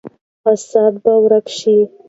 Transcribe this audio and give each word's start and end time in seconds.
فساد 0.43 0.93
به 1.03 1.13
ورک 1.23 1.47
شي. 1.57 1.77